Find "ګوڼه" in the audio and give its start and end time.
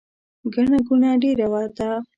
0.87-1.11